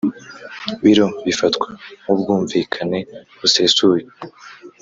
Biro 0.83 1.07
bifatwa 1.25 1.69
ku 2.03 2.11
bwumvikane 2.19 2.99
busesuye 3.39 4.03